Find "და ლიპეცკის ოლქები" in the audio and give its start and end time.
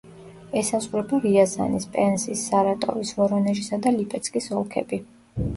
3.85-5.01